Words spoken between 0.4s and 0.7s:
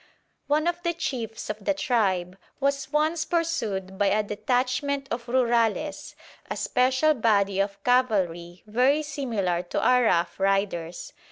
One